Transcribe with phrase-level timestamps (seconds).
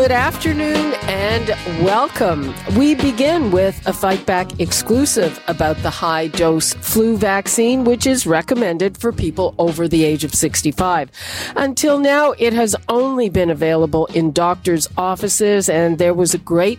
[0.00, 2.54] Good afternoon and welcome.
[2.74, 8.26] We begin with a Fight Back exclusive about the high dose flu vaccine, which is
[8.26, 11.10] recommended for people over the age of 65.
[11.54, 16.78] Until now, it has only been available in doctors' offices, and there was a great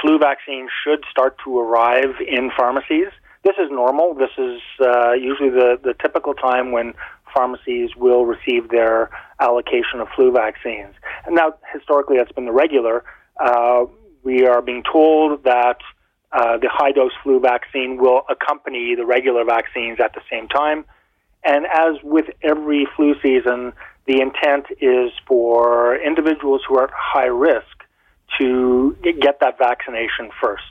[0.00, 3.08] flu vaccines should start to arrive in pharmacies.
[3.44, 4.14] This is normal.
[4.14, 6.94] This is uh, usually the, the typical time when
[7.32, 9.10] pharmacies will receive their
[9.40, 10.94] allocation of flu vaccines.
[11.24, 13.04] And now, historically, that's been the regular.
[13.38, 13.84] Uh,
[14.24, 15.78] we are being told that
[16.32, 20.84] uh, the high dose flu vaccine will accompany the regular vaccines at the same time.
[21.44, 23.72] And as with every flu season,
[24.08, 27.66] the intent is for individuals who are at high risk
[28.38, 30.64] to get that vaccination first.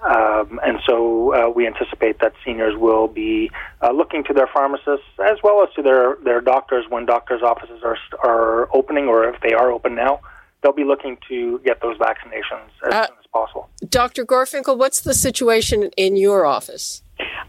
[0.00, 3.50] Um, and so uh, we anticipate that seniors will be
[3.82, 7.82] uh, looking to their pharmacists as well as to their, their doctors when doctors' offices
[7.84, 10.20] are, are opening or if they are open now.
[10.62, 13.68] They'll be looking to get those vaccinations as uh, soon as possible.
[13.86, 14.24] Dr.
[14.24, 17.02] Gorfinkel, what's the situation in your office?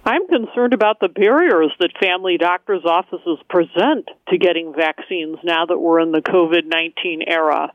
[0.05, 5.77] I'm concerned about the barriers that family doctors' offices present to getting vaccines now that
[5.77, 7.71] we're in the COVID 19 era.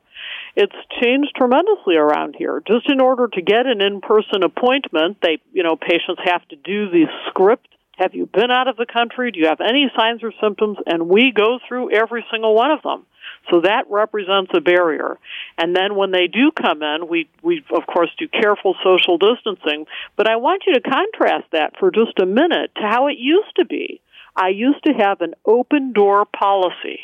[0.56, 2.62] It's changed tremendously around here.
[2.66, 6.56] Just in order to get an in person appointment, they, you know, patients have to
[6.56, 7.68] do the script.
[7.96, 9.30] Have you been out of the country?
[9.30, 10.78] Do you have any signs or symptoms?
[10.86, 13.06] And we go through every single one of them.
[13.50, 15.18] So that represents a barrier.
[15.58, 19.86] And then when they do come in, we, we of course do careful social distancing.
[20.14, 23.56] But I want you to contrast that for just a minute to how it used
[23.56, 24.00] to be.
[24.36, 27.00] I used to have an open door policy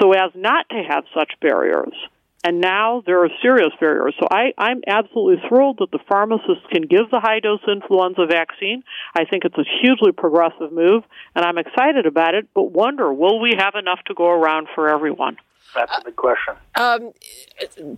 [0.00, 1.94] so as not to have such barriers.
[2.44, 4.14] And now there are serious barriers.
[4.20, 8.84] So I, I'm absolutely thrilled that the pharmacists can give the high dose influenza vaccine.
[9.14, 11.02] I think it's a hugely progressive move,
[11.34, 14.88] and I'm excited about it, but wonder will we have enough to go around for
[14.88, 15.36] everyone?
[15.74, 16.54] That's a big question.
[16.76, 17.12] Um,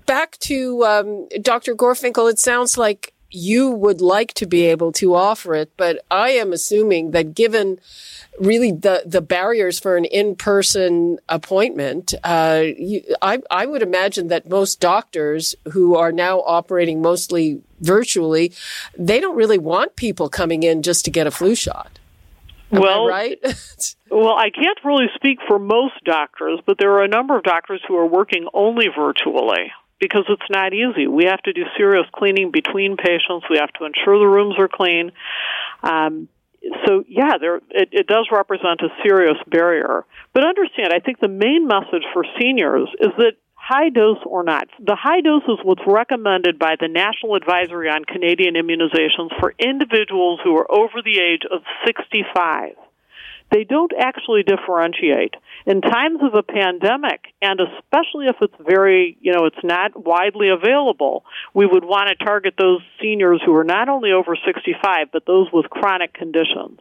[0.07, 1.75] back to um, Dr.
[1.75, 6.31] Gorfinkel, it sounds like you would like to be able to offer it, but I
[6.31, 7.79] am assuming that given
[8.39, 14.49] really the, the barriers for an in-person appointment, uh, you, I, I would imagine that
[14.49, 18.53] most doctors who are now operating mostly virtually,
[18.97, 21.99] they don't really want people coming in just to get a flu shot.
[22.73, 23.39] Am well, right?
[24.11, 27.81] well, I can't really speak for most doctors, but there are a number of doctors
[27.87, 31.07] who are working only virtually because it's not easy.
[31.07, 33.47] We have to do serious cleaning between patients.
[33.49, 35.13] We have to ensure the rooms are clean.
[35.83, 36.29] Um,
[36.87, 40.05] so yeah, there it, it does represent a serious barrier.
[40.35, 44.69] But understand, I think the main message for seniors is that high dose or not?
[44.81, 50.41] The high dose is what's recommended by the National Advisory on Canadian Immunizations for individuals
[50.43, 52.75] who are over the age of 65
[53.51, 55.35] they don't actually differentiate.
[55.67, 60.49] In times of a pandemic, and especially if it's very, you know, it's not widely
[60.49, 61.25] available,
[61.55, 65.49] we would want to target those seniors who are not only over 65, but those
[65.53, 66.81] with chronic conditions.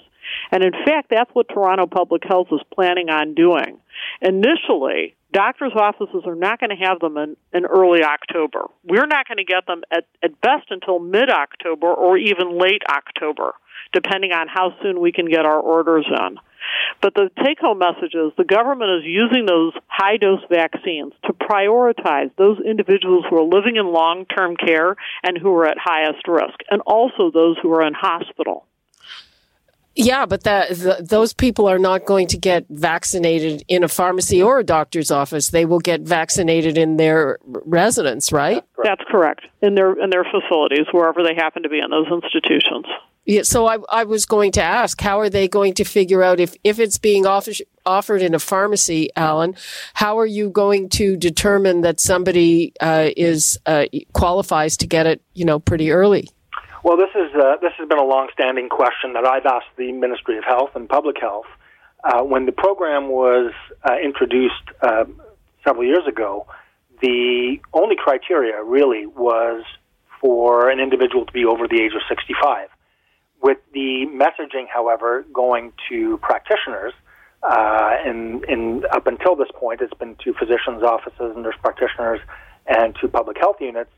[0.51, 3.79] And in fact, that's what Toronto Public Health is planning on doing.
[4.21, 8.65] Initially, doctors' offices are not going to have them in, in early October.
[8.83, 12.81] We're not going to get them at, at best until mid October or even late
[12.89, 13.53] October,
[13.93, 16.37] depending on how soon we can get our orders in.
[17.01, 21.33] But the take home message is the government is using those high dose vaccines to
[21.33, 26.27] prioritize those individuals who are living in long term care and who are at highest
[26.27, 28.65] risk, and also those who are in hospital.
[30.01, 30.69] Yeah, but that
[31.01, 35.49] those people are not going to get vaccinated in a pharmacy or a doctor's office.
[35.49, 38.63] They will get vaccinated in their residence, right?
[38.81, 39.41] That's correct.
[39.61, 42.85] In their in their facilities, wherever they happen to be in those institutions.
[43.25, 46.39] Yeah, so I, I was going to ask, how are they going to figure out
[46.39, 47.51] if, if it's being offer,
[47.85, 49.55] offered in a pharmacy, Allan?
[49.93, 55.21] How are you going to determine that somebody uh, is uh, qualifies to get it,
[55.33, 56.29] you know, pretty early?
[56.81, 60.37] Well, this is uh, this has been a long-standing question that I've asked the Ministry
[60.37, 61.47] of Health and Public Health.
[62.01, 63.51] Uh, when the program was
[63.83, 65.03] uh, introduced uh,
[65.67, 66.47] several years ago,
[67.01, 69.65] the only criteria really was
[70.21, 72.69] for an individual to be over the age of 65.
[73.41, 76.93] With the messaging, however, going to practitioners,
[77.43, 82.21] uh, in, in up until this point, it's been to physicians' offices and nurse practitioners
[82.67, 83.91] and to public health units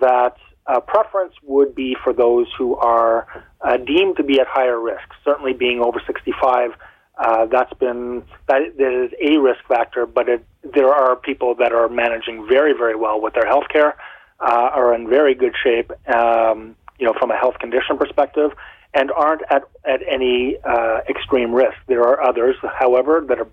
[0.00, 0.36] that
[0.66, 5.08] uh, preference would be for those who are uh, deemed to be at higher risk.
[5.24, 6.70] Certainly, being over 65,
[7.18, 10.06] uh, that's been that, that is a risk factor.
[10.06, 13.96] But it, there are people that are managing very, very well with their health care,
[14.40, 18.50] uh, are in very good shape, um, you know, from a health condition perspective,
[18.94, 21.76] and aren't at, at any uh, extreme risk.
[21.88, 23.48] There are others, however, that are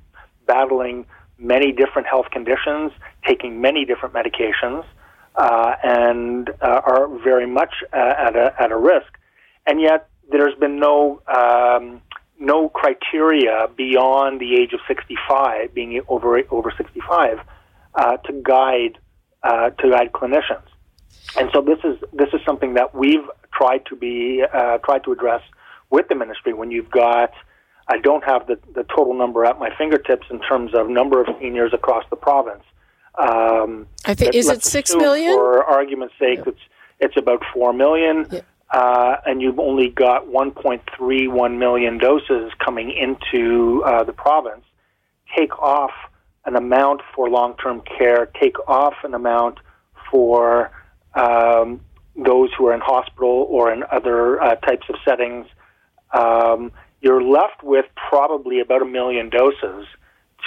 [0.48, 1.06] battling
[1.38, 2.92] many different health conditions,
[3.26, 4.86] taking many different medications,
[5.36, 9.18] uh, and uh, are very much uh, at, a, at a risk.
[9.66, 12.02] And yet, there's been no um,
[12.40, 17.40] no criteria beyond the age of 65, being over over 65,
[17.94, 18.98] uh, to guide
[19.44, 20.66] uh, to guide clinicians.
[21.38, 25.12] And so this is this is something that we've tried to be uh, tried to
[25.12, 25.42] address
[25.90, 26.54] with the ministry.
[26.54, 27.32] When you've got,
[27.88, 31.28] I don't have the the total number at my fingertips in terms of number of
[31.40, 32.64] seniors across the province.
[33.18, 35.34] Um, I think is it six million?
[35.34, 36.50] For argument's sake, yeah.
[36.50, 36.62] it's
[37.00, 38.28] it's about four million.
[38.32, 38.42] Yeah.
[38.72, 44.64] Uh, and you've only got 1.31 million doses coming into uh, the province.
[45.38, 45.92] Take off
[46.46, 48.28] an amount for long-term care.
[48.42, 49.60] Take off an amount
[50.10, 50.72] for
[51.16, 51.82] um,
[52.16, 55.48] those who are in hospital or in other uh, types of settings,
[56.14, 56.72] um,
[57.02, 59.88] you're left with probably about a million doses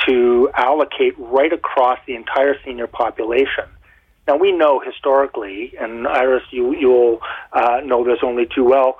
[0.07, 3.65] to allocate right across the entire senior population.
[4.27, 7.21] Now we know historically, and Iris, you you'll
[7.53, 8.97] uh, know this only too well.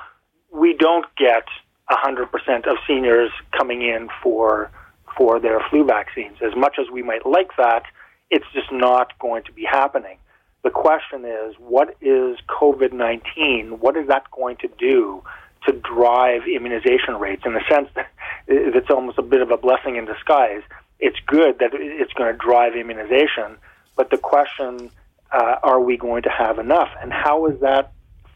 [0.53, 1.45] We don't get
[1.91, 4.71] 100% of seniors coming in for
[5.17, 6.39] for their flu vaccines.
[6.43, 7.85] As much as we might like that,
[8.31, 10.19] it's just not going to be happening.
[10.65, 13.81] The question is, what is COVID 19?
[13.81, 15.23] What is that going to do
[15.67, 17.43] to drive immunization rates?
[17.47, 18.09] In the sense that
[18.49, 20.63] it's almost a bit of a blessing in disguise.
[20.99, 23.57] It's good that it's going to drive immunization,
[23.97, 24.91] but the question
[25.33, 26.91] uh, are we going to have enough?
[27.01, 27.93] And how is that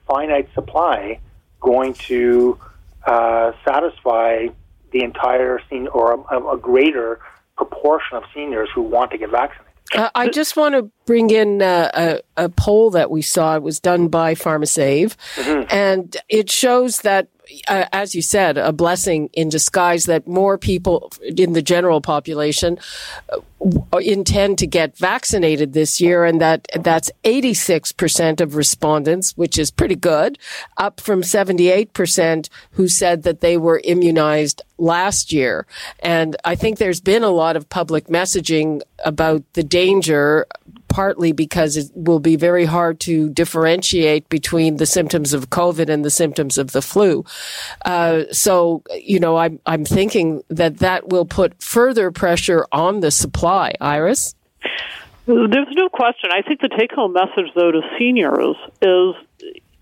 [0.07, 1.21] finite supply
[1.61, 2.59] going to
[3.07, 4.49] uh, satisfy
[4.91, 7.21] the entire senior or a, a greater
[7.57, 9.68] proportion of seniors who want to get vaccinated?
[9.95, 13.57] Uh, I just want to bring in uh, a, a, poll that we saw.
[13.57, 15.63] It was done by PharmaSave, mm-hmm.
[15.71, 17.29] and it shows that,
[17.69, 22.79] uh, as you said, a blessing in disguise that more people in the general population
[23.31, 23.39] uh,
[24.01, 29.97] intend to get vaccinated this year, and that that's 86% of respondents, which is pretty
[29.97, 30.39] good,
[30.77, 35.67] up from 78% who said that they were immunized last year.
[36.01, 40.47] And I think there's been a lot of public messaging about the danger,
[40.89, 46.05] partly because it will be very hard to differentiate between the symptoms of COVID and
[46.05, 47.25] the symptoms of the flu.
[47.85, 53.11] Uh, so, you know, I'm, I'm thinking that that will put further pressure on the
[53.11, 53.75] supply.
[53.81, 54.35] Iris?
[55.27, 56.31] There's no question.
[56.33, 59.15] I think the take home message, though, to seniors is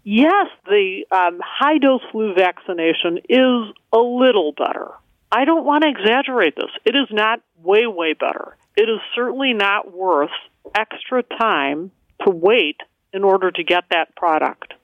[0.03, 4.91] yes, the um, high dose flu vaccination is a little better.
[5.31, 6.71] I don't want to exaggerate this.
[6.85, 8.57] It is not way, way better.
[8.77, 10.31] It is certainly not worth
[10.75, 11.91] extra time
[12.25, 12.77] to wait
[13.13, 14.75] in order to get that product.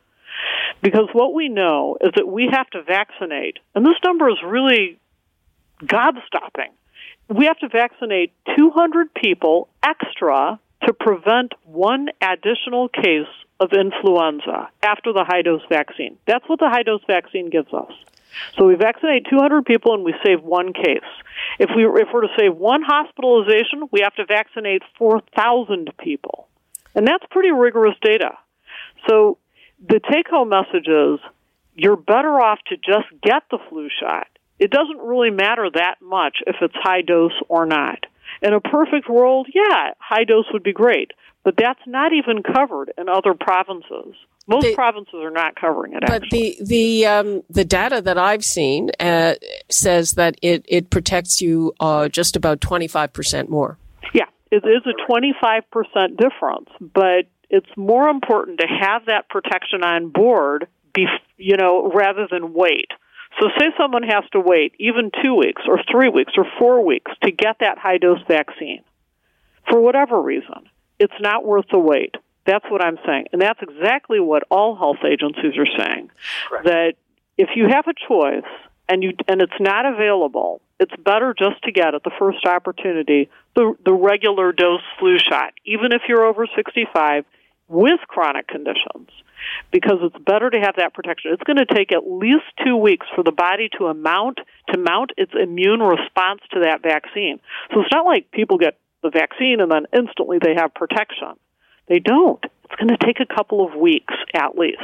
[0.80, 4.98] Because what we know is that we have to vaccinate, and this number is really
[5.86, 6.70] God stopping.
[7.28, 13.28] We have to vaccinate 200 people extra to prevent one additional case
[13.60, 16.18] of influenza after the high dose vaccine.
[16.26, 17.92] That's what the high dose vaccine gives us.
[18.56, 21.00] So we vaccinate 200 people and we save one case.
[21.58, 26.48] If we if we're to save one hospitalization, we have to vaccinate 4,000 people.
[26.94, 28.32] And that's pretty rigorous data.
[29.08, 29.38] So
[29.86, 31.18] the take home message is
[31.74, 34.26] you're better off to just get the flu shot.
[34.58, 38.06] It doesn't really matter that much if it's high dose or not.
[38.42, 41.10] In a perfect world, yeah, high dose would be great,
[41.44, 44.14] but that's not even covered in other provinces.
[44.46, 46.00] Most the, provinces are not covering it.
[46.00, 46.56] But actually.
[46.60, 49.34] the the um, the data that I've seen uh,
[49.70, 53.78] says that it it protects you uh, just about twenty five percent more.
[54.12, 59.28] Yeah, it is a twenty five percent difference, but it's more important to have that
[59.28, 61.06] protection on board, be,
[61.36, 62.88] you know, rather than wait.
[63.40, 67.12] So, say someone has to wait even two weeks, or three weeks, or four weeks
[67.22, 68.82] to get that high dose vaccine
[69.70, 70.68] for whatever reason.
[70.98, 72.14] It's not worth the wait.
[72.44, 73.26] That's what I'm saying.
[73.32, 76.10] And that's exactly what all health agencies are saying.
[76.48, 76.64] Correct.
[76.64, 76.94] That
[77.38, 78.50] if you have a choice
[78.88, 83.30] and you and it's not available, it's better just to get at the first opportunity
[83.54, 87.24] the the regular dose flu shot, even if you're over 65
[87.68, 89.08] with chronic conditions
[89.70, 91.32] because it's better to have that protection.
[91.32, 95.12] It's going to take at least 2 weeks for the body to amount to mount
[95.16, 97.40] its immune response to that vaccine.
[97.72, 101.34] So it's not like people get the vaccine and then instantly they have protection.
[101.92, 102.42] They don't.
[102.42, 104.80] It's going to take a couple of weeks at least.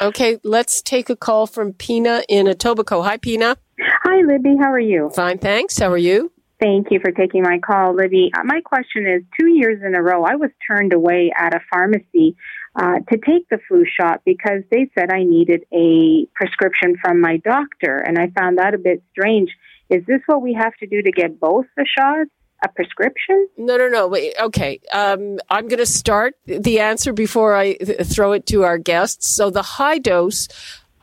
[0.00, 3.04] Okay, let's take a call from Pina in Etobicoke.
[3.04, 3.56] Hi, Pina.
[3.80, 4.54] Hi, Libby.
[4.60, 5.10] How are you?
[5.16, 5.76] Fine, thanks.
[5.80, 6.30] How are you?
[6.60, 8.30] Thank you for taking my call, Libby.
[8.38, 11.60] Uh, my question is two years in a row, I was turned away at a
[11.72, 12.36] pharmacy
[12.76, 17.38] uh, to take the flu shot because they said I needed a prescription from my
[17.38, 17.96] doctor.
[17.98, 19.50] And I found that a bit strange.
[19.90, 22.30] Is this what we have to do to get both the shots?
[22.64, 23.46] A prescription?
[23.58, 24.08] No, no, no.
[24.08, 24.80] Wait, okay.
[24.90, 29.28] Um, I'm going to start the answer before I th- throw it to our guests.
[29.28, 30.48] So the high dose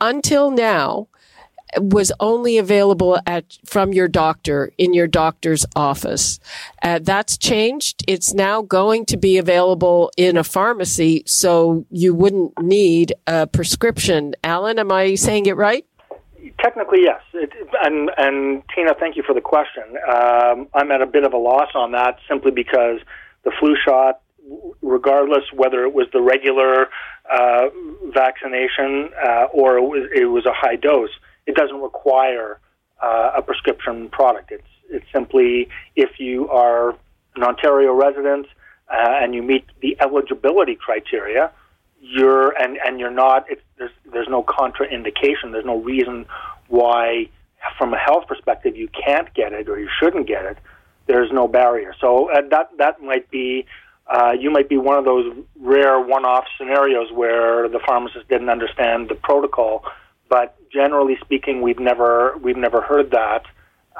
[0.00, 1.06] until now
[1.78, 6.40] was only available at from your doctor in your doctor's office.
[6.82, 8.02] Uh, that's changed.
[8.08, 14.34] It's now going to be available in a pharmacy, so you wouldn't need a prescription.
[14.42, 15.86] Allan, am I saying it right?
[16.62, 17.20] Technically, yes.
[17.34, 17.52] It,
[17.82, 19.82] and, and Tina, thank you for the question.
[20.08, 23.00] Um, I'm at a bit of a loss on that simply because
[23.44, 24.20] the flu shot,
[24.80, 26.86] regardless whether it was the regular
[27.30, 27.68] uh,
[28.14, 31.10] vaccination uh, or it was, it was a high dose,
[31.46, 32.60] it doesn't require
[33.02, 34.52] uh, a prescription product.
[34.52, 36.90] It's it's simply if you are
[37.34, 38.46] an Ontario resident
[38.92, 41.50] uh, and you meet the eligibility criteria,
[42.00, 43.46] you're and and you're not.
[43.78, 45.52] there's there's no contraindication.
[45.52, 46.26] There's no reason
[46.72, 47.28] why,
[47.76, 50.56] from a health perspective, you can't get it or you shouldn't get it.
[51.06, 51.94] There's no barrier.
[52.00, 53.66] So uh, that that might be.
[54.04, 59.08] Uh, you might be one of those rare one-off scenarios where the pharmacist didn't understand
[59.08, 59.84] the protocol,
[60.28, 63.44] but generally speaking, we've never we've never heard that.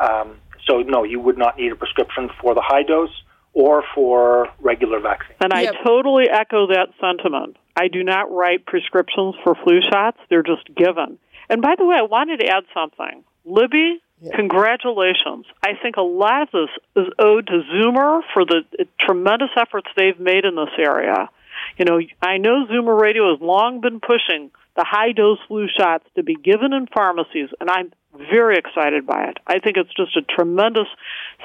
[0.00, 3.14] Um, so no, you would not need a prescription for the high dose
[3.52, 5.36] or for regular vaccine.
[5.40, 5.74] And I yep.
[5.84, 7.56] totally echo that sentiment.
[7.76, 11.18] I do not write prescriptions for flu shots, they're just given.
[11.52, 13.24] And by the way, I wanted to add something.
[13.44, 14.34] Libby, yeah.
[14.34, 15.44] congratulations.
[15.62, 18.62] I think a lot of this is owed to Zoomer for the
[18.98, 21.28] tremendous efforts they've made in this area.
[21.76, 26.06] You know, I know Zoomer Radio has long been pushing the high dose flu shots
[26.16, 27.92] to be given in pharmacies, and I'm
[28.30, 29.38] very excited by it.
[29.46, 30.88] I think it's just a tremendous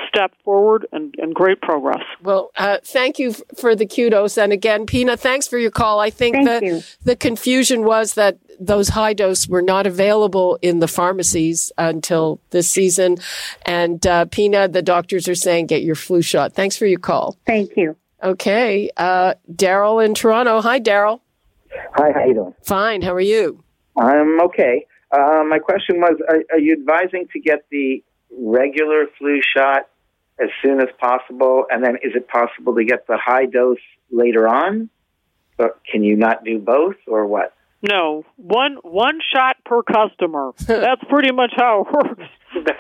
[0.07, 2.03] step forward and, and great progress.
[2.21, 4.37] Well, uh, thank you for the kudos.
[4.37, 5.99] And again, Pina, thanks for your call.
[5.99, 6.81] I think thank the, you.
[7.03, 12.69] the confusion was that those high dose were not available in the pharmacies until this
[12.69, 13.17] season.
[13.65, 16.53] And uh, Pina, the doctors are saying get your flu shot.
[16.53, 17.37] Thanks for your call.
[17.45, 17.95] Thank you.
[18.23, 18.89] Okay.
[18.97, 20.61] Uh, Daryl in Toronto.
[20.61, 21.21] Hi, Daryl.
[21.95, 22.55] Hi, how you doing?
[22.63, 23.03] Fine.
[23.03, 23.63] How are you?
[23.97, 24.85] I'm okay.
[25.11, 29.87] Uh, my question was: are, are, you advising to get the regular flu shot
[30.39, 33.77] as soon as possible, and then is it possible to get the high dose
[34.11, 34.89] later on?
[35.57, 37.53] But can you not do both, or what?
[37.81, 40.51] No, one one shot per customer.
[40.67, 42.23] That's pretty much how it works.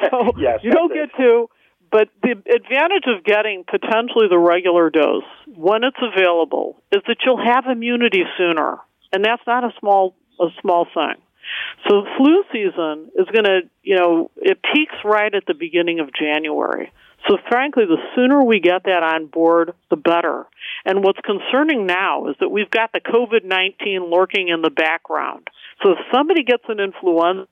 [0.09, 1.49] So yes, you don't get two.
[1.91, 7.43] But the advantage of getting potentially the regular dose when it's available is that you'll
[7.43, 8.77] have immunity sooner,
[9.13, 11.21] and that's not a small a small thing.
[11.87, 16.09] So flu season is going to, you know, it peaks right at the beginning of
[16.13, 16.91] January.
[17.27, 20.45] So frankly, the sooner we get that on board, the better.
[20.85, 25.47] And what's concerning now is that we've got the COVID-19 lurking in the background.
[25.83, 27.47] So if somebody gets an influenza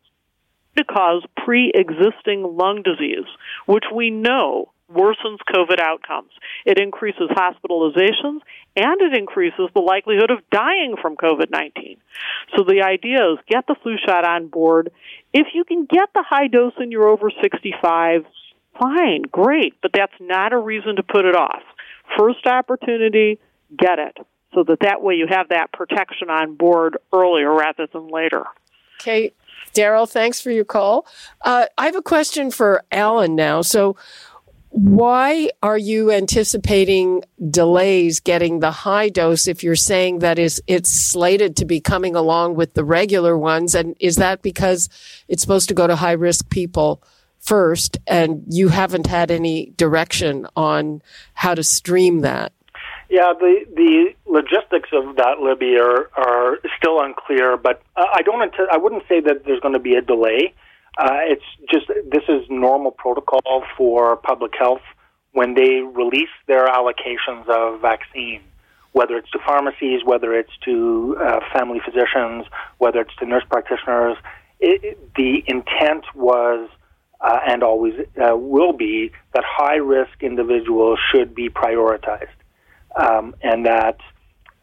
[0.77, 3.27] to cause pre-existing lung disease,
[3.65, 6.31] which we know worsens COVID outcomes.
[6.65, 8.39] It increases hospitalizations
[8.75, 11.97] and it increases the likelihood of dying from COVID 19.
[12.55, 14.91] So the idea is get the flu shot on board.
[15.33, 18.25] If you can get the high dose and you're over 65,
[18.79, 21.63] fine, great, but that's not a reason to put it off.
[22.17, 23.39] First opportunity,
[23.77, 24.17] get it.
[24.53, 28.45] So that that way you have that protection on board earlier rather than later.
[29.01, 29.33] Okay.
[29.73, 31.05] Daryl, thanks for your call.
[31.41, 33.61] Uh, I have a question for Allan now.
[33.61, 33.97] So,
[34.75, 40.91] why are you anticipating delays getting the high dose if you're saying that is it's
[40.91, 43.73] slated to be coming along with the regular ones?
[43.73, 44.89] And is that because
[45.29, 47.01] it's supposed to go to high risk people
[47.39, 51.01] first and you haven't had any direction on
[51.35, 52.51] how to stream that?
[53.07, 58.77] Yeah the the logistics of that libby are are still unclear but i don't i
[58.77, 60.53] wouldn't say that there's going to be a delay
[60.97, 64.81] uh, it's just this is normal protocol for public health
[65.33, 68.41] when they release their allocations of vaccine,
[68.93, 72.45] whether it's to pharmacies, whether it's to uh, family physicians,
[72.77, 74.15] whether it's to nurse practitioners.
[74.61, 76.69] It, the intent was
[77.19, 82.27] uh, and always uh, will be that high risk individuals should be prioritized,
[82.95, 83.97] um, and that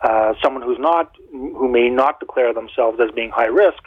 [0.00, 3.82] uh, someone who's not, who may not declare themselves as being high risk,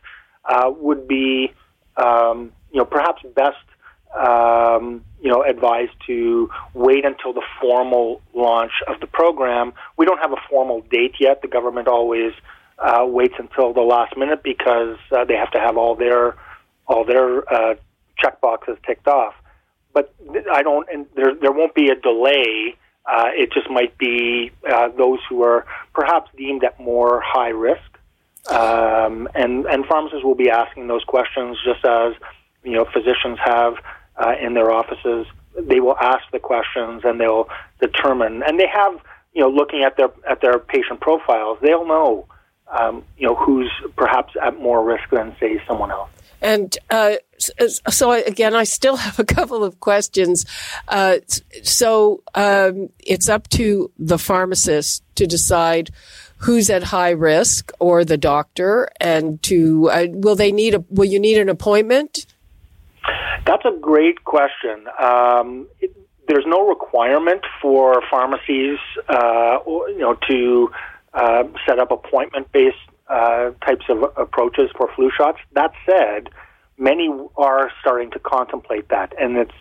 [0.78, 1.52] would be
[1.98, 3.58] um, you know, perhaps best,
[4.16, 9.74] um, you know, advised to wait until the formal launch of the program.
[9.98, 11.42] We don't have a formal date yet.
[11.42, 12.34] The government always
[12.80, 16.36] uh, waits until the last minute because uh, they have to have all their
[16.88, 17.75] all their uh,
[18.18, 19.34] check boxes ticked off.
[19.94, 20.14] But
[20.52, 22.75] I don't, and there there won't be a delay.
[23.06, 27.95] Uh, it just might be uh, those who are perhaps deemed at more high risk
[28.50, 32.14] um, and and pharmacists will be asking those questions just as
[32.64, 33.75] you know physicians have
[34.18, 35.25] uh, in their offices.
[35.58, 37.48] They will ask the questions and they'll
[37.80, 38.44] determine.
[38.46, 38.94] And they have
[39.34, 42.27] you know looking at their at their patient profiles, they'll know
[42.68, 46.10] um, you know who's perhaps at more risk than say someone else.
[46.42, 47.16] And uh,
[47.90, 50.46] so again, I still have a couple of questions.
[50.88, 51.18] Uh,
[51.64, 55.92] so um, it's up to the pharmacist to decide
[56.37, 61.05] who's at high risk or the doctor and to uh, will they need a will
[61.05, 62.25] you need an appointment?
[63.45, 64.85] That's a great question.
[65.00, 65.95] Um, it,
[66.27, 70.71] there's no requirement for pharmacies uh, or, you know to
[71.13, 75.39] uh, set up appointment based uh, types of approaches for flu shots.
[75.53, 76.29] That said
[76.77, 79.53] many are starting to contemplate that and it's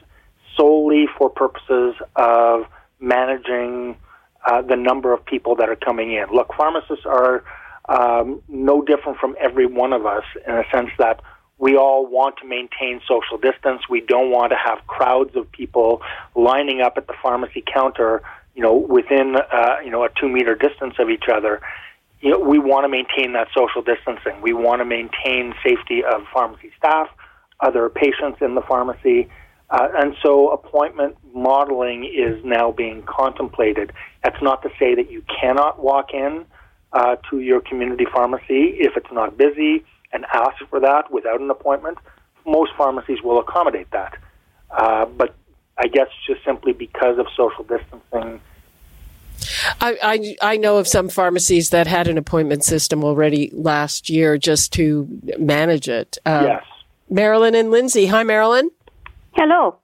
[0.56, 2.64] solely for purposes of
[3.00, 3.96] managing
[4.44, 6.26] uh, the number of people that are coming in.
[6.30, 7.44] Look, pharmacists are
[7.88, 11.20] um, no different from every one of us in a sense that
[11.58, 13.82] we all want to maintain social distance.
[13.88, 16.02] We don't want to have crowds of people
[16.34, 18.22] lining up at the pharmacy counter,
[18.54, 21.60] you know, within uh, you know a two meter distance of each other.
[22.20, 24.40] You know, we want to maintain that social distancing.
[24.40, 27.08] We want to maintain safety of pharmacy staff,
[27.60, 29.28] other patients in the pharmacy.
[29.74, 33.92] Uh, and so appointment modeling is now being contemplated.
[34.22, 36.46] That's not to say that you cannot walk in
[36.92, 41.50] uh, to your community pharmacy if it's not busy and ask for that without an
[41.50, 41.98] appointment.
[42.46, 44.16] Most pharmacies will accommodate that.
[44.70, 45.34] Uh, but
[45.76, 48.40] I guess just simply because of social distancing.
[49.80, 54.38] I, I, I know of some pharmacies that had an appointment system already last year
[54.38, 56.16] just to manage it.
[56.24, 56.64] Uh, yes.
[57.10, 58.06] Marilyn and Lindsay.
[58.06, 58.70] Hi, Marilyn.
[59.34, 59.78] Hello.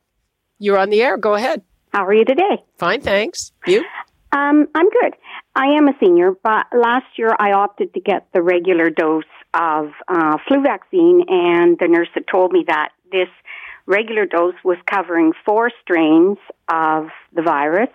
[0.58, 1.16] You're on the air.
[1.16, 1.62] Go ahead.
[1.92, 2.62] How are you today?
[2.78, 3.52] Fine, thanks.
[3.66, 3.84] You?
[4.32, 5.16] Um, I'm good.
[5.56, 9.90] I am a senior, but last year I opted to get the regular dose of
[10.06, 13.28] uh, flu vaccine, and the nurse had told me that this
[13.86, 17.90] regular dose was covering four strains of the virus,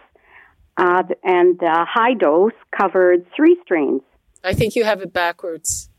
[0.75, 4.01] uh, and the high dose covered three strains.
[4.43, 5.89] I think you have it backwards.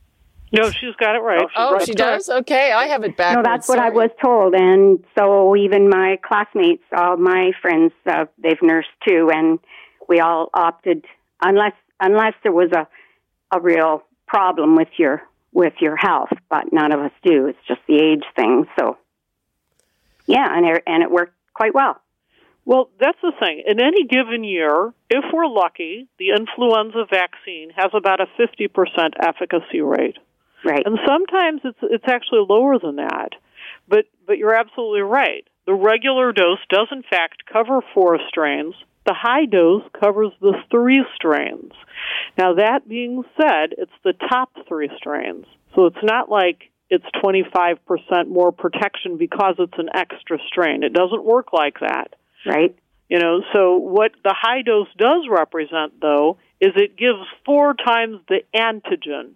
[0.56, 1.46] No, she's got it right.
[1.56, 2.28] oh, right she does?
[2.28, 3.46] Okay, I have it backwards.
[3.46, 3.88] No, that's what Sorry.
[3.88, 4.54] I was told.
[4.54, 9.58] And so even my classmates, all my friends, uh, they've nursed too, and
[10.08, 11.04] we all opted
[11.42, 12.86] unless unless there was a
[13.54, 17.46] a real problem with your with your health, but none of us do.
[17.46, 18.66] It's just the age thing.
[18.78, 18.98] So
[20.26, 22.00] yeah, and it, and it worked quite well.
[22.64, 23.62] Well, that's the thing.
[23.64, 28.68] In any given year, if we're lucky, the influenza vaccine has about a 50%
[29.22, 30.18] efficacy rate.
[30.66, 30.84] Right.
[30.84, 33.30] And sometimes it's it's actually lower than that.
[33.88, 35.46] But but you're absolutely right.
[35.66, 38.74] The regular dose does in fact cover four strains.
[39.06, 41.72] The high dose covers the three strains.
[42.36, 45.46] Now that being said, it's the top three strains.
[45.76, 50.82] So it's not like it's 25% more protection because it's an extra strain.
[50.82, 52.14] It doesn't work like that.
[52.44, 52.76] Right.
[53.08, 58.18] You know, so what the high dose does represent, though, is it gives four times
[58.28, 59.32] the antigen,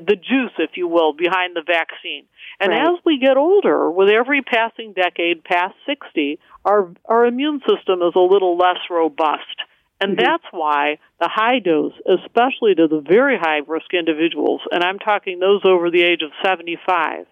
[0.00, 2.24] the juice, if you will, behind the vaccine.
[2.60, 2.88] And Right.
[2.88, 8.14] as we get older, with every passing decade past 60, our, our immune system is
[8.14, 9.56] a little less robust.
[10.00, 10.24] And Mhm.
[10.24, 15.38] that's why the high dose, especially to the very high risk individuals, and I'm talking
[15.38, 17.26] those over the age of 75,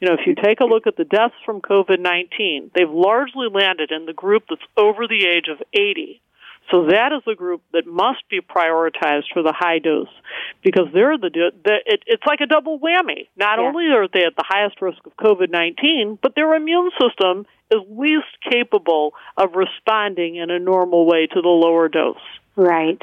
[0.00, 3.48] you know, if you take a look at the deaths from COVID 19, they've largely
[3.48, 6.20] landed in the group that's over the age of 80.
[6.70, 10.08] So that is a group that must be prioritized for the high dose
[10.62, 11.30] because they're the,
[11.64, 13.26] the it, it's like a double whammy.
[13.36, 13.66] Not Yeah.
[13.66, 17.80] only are they at the highest risk of COVID 19, but their immune system is
[17.88, 22.16] least capable of responding in a normal way to the lower dose.
[22.56, 23.02] Right.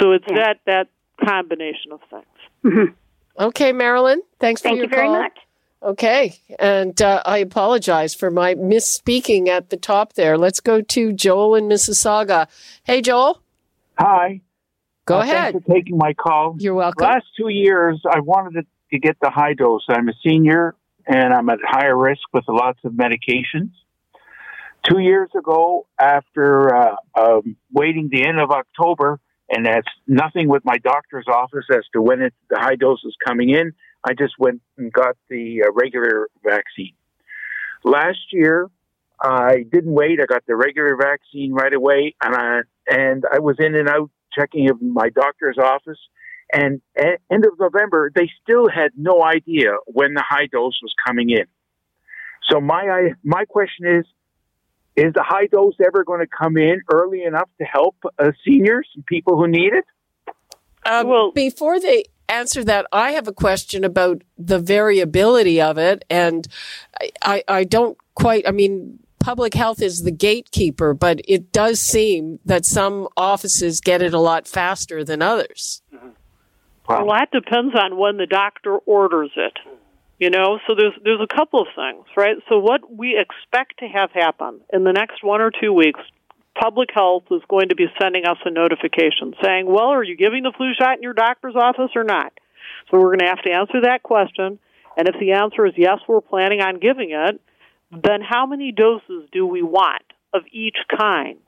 [0.00, 0.36] So it's Yeah.
[0.36, 0.88] that that
[1.24, 2.24] combination of things.
[2.64, 2.94] Mhm.
[3.38, 4.20] Okay, Marilyn.
[4.38, 5.18] Thanks for Thank your you very call.
[5.22, 5.38] much.
[5.82, 10.38] Okay, and uh, I apologize for my misspeaking at the top there.
[10.38, 12.46] Let's go to Joel in Mississauga.
[12.84, 13.42] Hey, Joel,
[13.98, 14.40] Hi.
[15.06, 15.52] go Uh, ahead.
[15.54, 16.54] Thanks for taking my call.
[16.60, 17.04] You're welcome.
[17.04, 19.84] Last two years, I wanted to, get the high dose.
[19.88, 20.74] I'm a senior
[21.06, 23.70] and I'm at higher risk with lots of medications.
[24.88, 29.18] Two years ago, after uh, um, waiting the end of October,
[29.48, 33.16] and that's nothing with my doctor's office as to when it, the high dose is
[33.26, 33.72] coming in,
[34.04, 36.94] I just went and got the uh, regular vaccine.
[37.84, 38.68] Last year,
[39.20, 40.20] I didn't wait.
[40.20, 44.10] I got the regular vaccine right away, and I and I was in and out
[44.32, 45.98] checking in my doctor's office.
[46.52, 50.92] And at end of November, they still had no idea when the high dose was
[51.06, 51.46] coming in.
[52.50, 54.04] So my I, my question is:
[54.96, 58.88] Is the high dose ever going to come in early enough to help uh, seniors
[58.96, 59.84] and people who need it?
[60.84, 66.04] Um, Well- before they answer that, I have a question about the variability of it,
[66.10, 66.46] and
[67.00, 68.46] I, I, I don't quite.
[68.46, 74.02] I mean, public health is the gatekeeper, but it does seem that some offices get
[74.02, 75.82] it a lot faster than others.
[76.88, 79.56] Well, that depends on when the doctor orders it.
[80.18, 82.36] You know, so there's there's a couple of things, right?
[82.48, 86.00] So what we expect to have happen in the next one or two weeks,
[86.60, 90.42] public health is going to be sending us a notification saying, "Well, are you giving
[90.42, 92.32] the flu shot in your doctor's office or not?"
[92.90, 94.58] So we're going to have to answer that question,
[94.96, 97.40] and if the answer is yes, we're planning on giving it,
[97.90, 101.38] then how many doses do we want of each kind?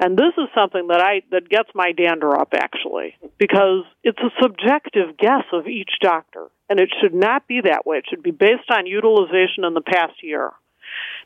[0.00, 4.30] And this is something that I that gets my dander up actually, because it's a
[4.40, 7.98] subjective guess of each doctor, and it should not be that way.
[7.98, 10.52] It should be based on utilization in the past year.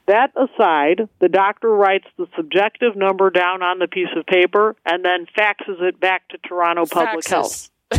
[0.07, 5.05] That aside, the doctor writes the subjective number down on the piece of paper and
[5.05, 7.71] then faxes it back to Toronto Public Health.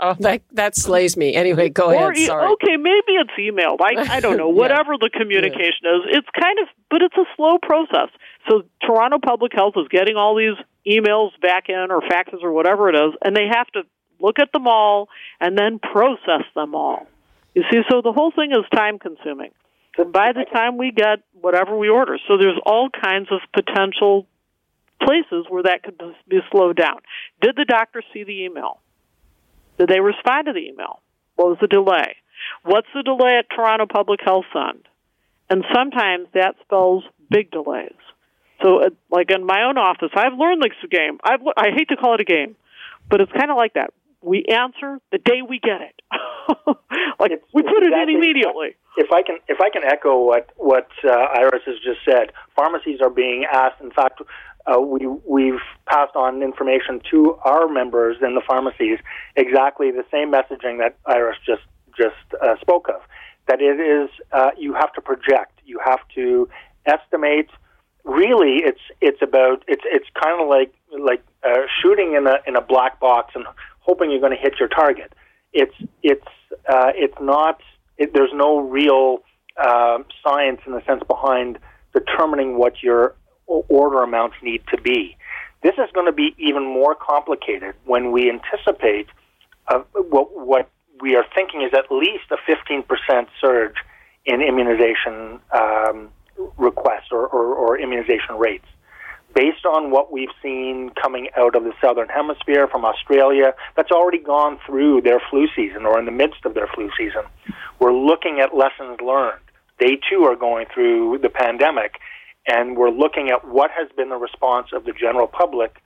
[0.00, 1.34] Oh, that that slays me.
[1.34, 2.26] Anyway, go Or ahead.
[2.26, 2.52] Sorry.
[2.54, 3.78] okay, maybe it's emailed.
[3.80, 4.48] I I don't know.
[4.52, 4.54] Yeah.
[4.62, 8.08] Whatever the communication is, it's kind of, but it's a slow process.
[8.48, 10.56] So Toronto Public Health is getting all these
[10.86, 13.82] emails back in or faxes or whatever it is, and they have to
[14.20, 15.08] look at them all
[15.40, 17.06] and then process them all.
[17.54, 19.50] You see, so the whole thing is time consuming.
[20.04, 24.26] By the time we get whatever we order, so there's all kinds of potential
[25.02, 26.98] places where that could be slowed down.
[27.40, 28.80] Did the doctor see the email?
[29.78, 31.00] Did they respond to the email?
[31.36, 32.16] What was the delay?
[32.64, 34.86] What's the delay at Toronto Public Health Fund?
[35.50, 37.94] And sometimes that spells big delays.
[38.62, 41.18] So, uh, like in my own office, I've learned this game.
[41.22, 42.56] I've, I hate to call it a game,
[43.08, 43.92] but it's kind of like that.
[44.20, 46.00] We answer the day we get it.
[47.20, 48.74] like It's- we put it in exactly.
[48.96, 53.00] If I can, if I can echo what what uh, Iris has just said, pharmacies
[53.00, 53.80] are being asked.
[53.80, 54.20] In fact,
[54.66, 58.98] uh, we we've passed on information to our members in the pharmacies
[59.36, 61.62] exactly the same messaging that Iris just
[61.96, 63.00] just uh, spoke of.
[63.46, 66.48] That it is uh, you have to project, you have to
[66.86, 67.48] estimate.
[68.04, 72.56] Really, it's it's about it's it's kind of like like uh, shooting in a in
[72.56, 73.44] a black box and
[73.80, 75.12] hoping you're going to hit your target.
[75.52, 76.26] It's it's
[76.68, 77.60] uh, it's not.
[77.98, 79.18] It, there's no real
[79.56, 81.58] uh, science in the sense behind
[81.92, 83.14] determining what your
[83.46, 85.16] order amounts need to be.
[85.62, 89.08] This is going to be even more complicated when we anticipate
[89.66, 93.76] uh, what what we are thinking is at least a 15% surge
[94.26, 96.08] in immunization um,
[96.56, 98.66] requests or, or, or immunization rates
[99.38, 104.18] based on what we've seen coming out of the southern hemisphere from Australia, that's already
[104.18, 107.22] gone through their flu season or in the midst of their flu season.
[107.78, 109.44] We're looking at lessons learned.
[109.78, 112.00] They too are going through the pandemic,
[112.48, 115.76] and we're looking at what has been the response of the general public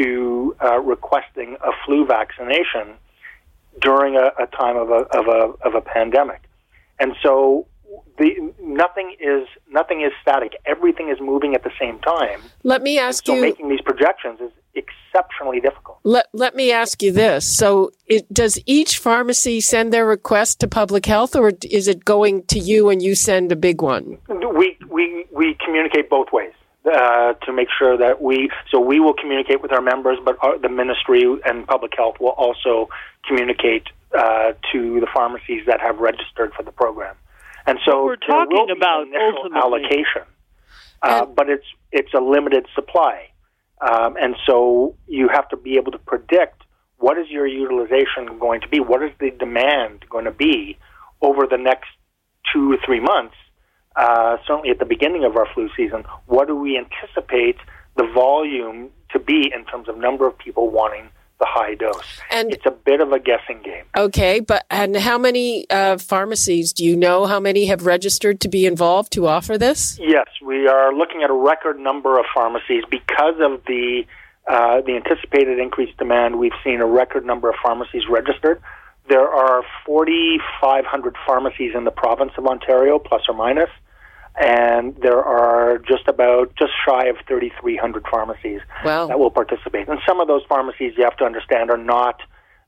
[0.00, 2.94] to uh, requesting a flu vaccination
[3.80, 6.42] during a, a time of a, of a of a pandemic.
[6.98, 7.68] And so
[8.18, 10.54] the nothing is nothing is static.
[10.66, 12.40] Everything is moving at the same time.
[12.62, 13.40] Let me ask so you.
[13.40, 15.98] making these projections is exceptionally difficult.
[16.04, 20.68] Let Let me ask you this: So, it, does each pharmacy send their request to
[20.68, 24.18] public health, or is it going to you and you send a big one?
[24.28, 26.52] We we we communicate both ways.
[26.84, 30.56] Uh, to make sure that we so we will communicate with our members, but our,
[30.58, 32.88] the ministry and public health will also
[33.26, 37.14] communicate uh, to the pharmacies that have registered for the program.
[37.68, 40.22] And so we're talking about initial allocation,
[41.02, 43.28] uh, but it's it's a limited supply,
[43.86, 46.62] um, and so you have to be able to predict
[46.96, 50.78] what is your utilization going to be, what is the demand going to be
[51.20, 51.90] over the next
[52.50, 53.34] two or three months.
[53.94, 57.56] Uh, certainly at the beginning of our flu season, what do we anticipate
[57.98, 62.20] the volume to be in terms of number of people wanting the high dose.
[62.30, 63.84] And it's a bit of a guessing game.
[63.96, 67.26] Okay, but and how many uh, pharmacies do you know?
[67.26, 69.98] How many have registered to be involved to offer this?
[70.00, 74.04] Yes, we are looking at a record number of pharmacies because of the
[74.48, 76.38] uh, the anticipated increased demand.
[76.38, 78.62] We've seen a record number of pharmacies registered.
[79.08, 83.70] There are 4,500 pharmacies in the province of Ontario, plus or minus
[84.40, 89.06] and there are just about just shy of 3,300 pharmacies wow.
[89.08, 89.88] that will participate.
[89.88, 92.20] And some of those pharmacies, you have to understand, are not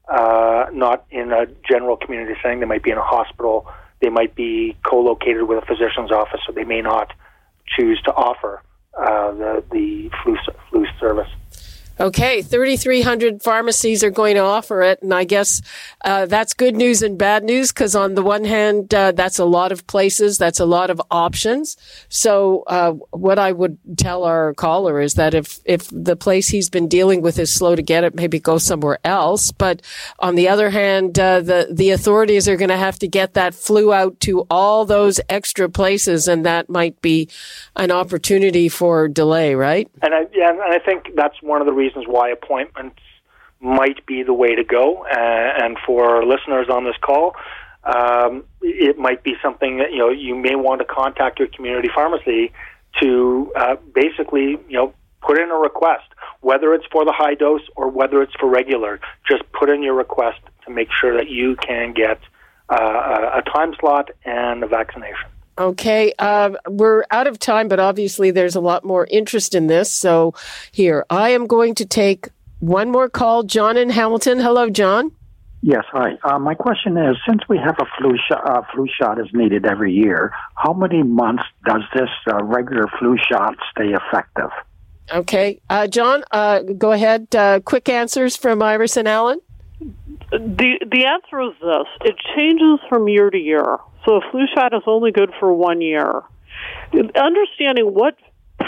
[0.09, 2.59] uh, not in a general community setting.
[2.59, 3.71] They might be in a hospital.
[4.01, 7.13] They might be co-located with a physician's office, so they may not
[7.77, 8.63] choose to offer
[8.99, 10.37] uh, the the flu
[10.69, 11.29] flu service.
[12.01, 15.03] Okay, 3,300 pharmacies are going to offer it.
[15.03, 15.61] And I guess
[16.03, 19.45] uh, that's good news and bad news because, on the one hand, uh, that's a
[19.45, 21.77] lot of places, that's a lot of options.
[22.09, 26.71] So, uh, what I would tell our caller is that if, if the place he's
[26.71, 29.53] been dealing with is slow to get it, maybe go somewhere else.
[29.53, 29.83] But
[30.21, 33.55] on the other hand, uh, the, the authorities are going to have to get that
[33.55, 37.29] flu out to all those extra places, and that might be
[37.77, 39.87] an opportunity for delay, right?
[40.01, 43.01] And I, yeah, and I think that's one of the reasons reasons why appointments
[43.61, 45.05] might be the way to go.
[45.05, 47.35] Uh, and for listeners on this call,
[47.85, 51.89] um, it might be something that you know you may want to contact your community
[51.95, 52.53] pharmacy
[53.01, 56.07] to uh, basically you know put in a request,
[56.41, 59.01] whether it's for the high dose or whether it's for regular.
[59.29, 62.19] Just put in your request to make sure that you can get
[62.71, 65.29] uh, a time slot and a vaccination.
[65.59, 69.93] Okay, uh, we're out of time, but obviously there's a lot more interest in this.
[69.93, 70.35] So
[70.73, 72.29] here, I am going to take
[72.61, 73.43] one more call.
[73.43, 74.41] John in Hamilton.
[74.41, 75.13] Hello, John.
[75.63, 76.13] Yes, hi.
[76.25, 79.67] Uh, my question is, since we have a flu shot, uh, flu shot is needed
[79.67, 84.51] every year, how many months does this uh, regular flu shot stay effective?
[85.13, 87.35] Okay, uh, John, uh, go ahead.
[87.35, 89.41] Uh, quick answers from Iris and Allan.
[90.31, 93.79] The the answer is this: it changes from year to year.
[94.05, 96.23] So a flu shot is only good for one year.
[96.93, 98.17] Understanding what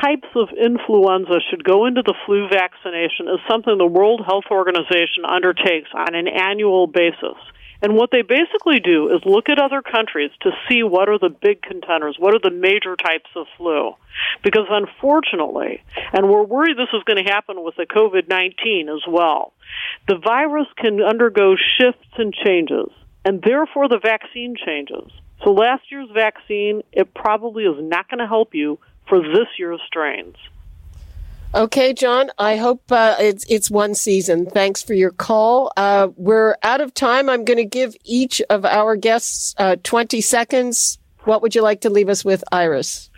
[0.01, 5.25] types of influenza should go into the flu vaccination is something the World Health Organization
[5.29, 7.37] undertakes on an annual basis.
[7.83, 11.29] And what they basically do is look at other countries to see what are the
[11.29, 13.95] big contenders, what are the major types of flu.
[14.45, 19.03] Because unfortunately, and we're worried this is going to happen with the COVID 19 as
[19.09, 19.53] well,
[20.07, 22.89] the virus can undergo shifts and changes,
[23.25, 25.11] and therefore the vaccine changes.
[25.45, 28.79] So last year's vaccine, it probably is not going to help you
[29.09, 30.37] for this year's strains.
[31.55, 32.31] Okay, John.
[32.39, 34.47] I hope uh, it's it's one season.
[34.47, 35.71] Thanks for your call.
[35.77, 37.29] Uh, we're out of time.
[37.29, 40.99] I'm going to give each of our guests uh, 20 seconds.
[41.25, 43.11] What would you like to leave us with, Iris?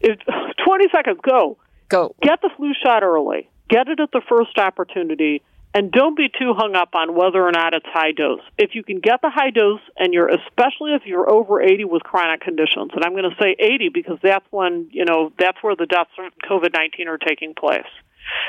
[0.00, 0.20] It,
[0.66, 1.20] 20 seconds.
[1.22, 1.56] Go.
[1.88, 2.16] Go.
[2.20, 3.48] Get the flu shot early.
[3.68, 5.42] Get it at the first opportunity.
[5.74, 8.40] And don't be too hung up on whether or not it's high dose.
[8.56, 12.02] If you can get the high dose, and you're especially if you're over 80 with
[12.02, 15.76] chronic conditions, and I'm going to say 80 because that's when you know that's where
[15.76, 17.86] the deaths from COVID-19 are taking place.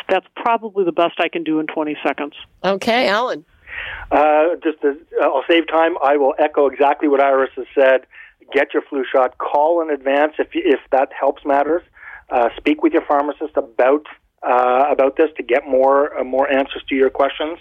[0.08, 2.34] That's probably the best I can do in 20 seconds.
[2.64, 3.46] Okay, Allan.
[4.12, 5.96] Uh, just to, uh, I'll save time.
[6.04, 8.08] I will echo exactly what Iris has said.
[8.54, 9.38] Get your flu shot.
[9.38, 11.84] Call in advance if if that helps matters.
[12.30, 14.06] Uh, speak with your pharmacist about
[14.44, 17.60] uh, about this to get more uh, more answers to your questions.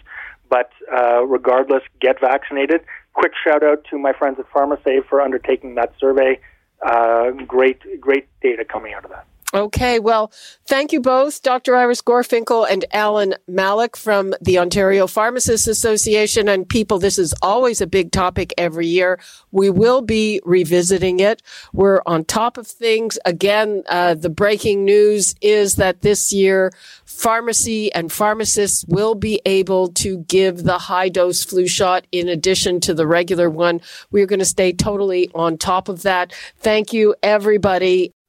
[0.49, 2.81] But uh, regardless, get vaccinated.
[3.12, 6.41] Quick shout out to my friends at PharmaSave for undertaking that survey.
[6.87, 9.27] Uh, great, great data coming out of that.
[9.55, 10.31] Okay, well,
[10.67, 11.75] thank you both, Dr.
[11.75, 16.51] Iris Gorfinkel and Allan Malek from the Ontario Pharmacists Association.
[16.51, 19.19] And people, this is always a big topic every year.
[19.51, 21.43] We will be revisiting it.
[21.73, 23.19] We're on top of things.
[23.25, 26.71] Again, uh, the breaking news is that this year,
[27.07, 32.81] pharmacy and pharmacists will be able to give the high dose flu shot in addition
[32.81, 33.81] to the regular one.
[34.11, 36.35] We're going to stay totally on top of that.
[36.59, 38.13] Thank you, everybody.